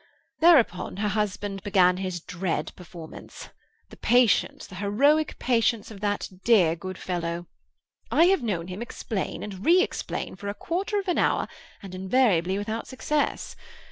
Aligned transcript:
Thereupon, 0.39 0.97
her 0.97 1.09
husband 1.09 1.61
began 1.61 1.97
his 1.97 2.21
dread 2.21 2.71
performance. 2.75 3.49
The 3.91 3.97
patience, 3.97 4.65
the 4.65 4.73
heroic 4.81 5.37
patience, 5.37 5.91
of 5.91 5.99
that 5.99 6.27
dear, 6.43 6.75
good 6.75 6.97
fellow! 6.97 7.45
I 8.09 8.23
have 8.33 8.41
known 8.41 8.67
him 8.67 8.81
explain, 8.81 9.43
and 9.43 9.63
re 9.63 9.79
explain, 9.83 10.35
for 10.37 10.47
a 10.47 10.55
quarter 10.55 10.97
of 10.97 11.07
an 11.07 11.19
hour, 11.19 11.47
and 11.83 11.93
invariably 11.93 12.57
without 12.57 12.87
success. 12.87 13.55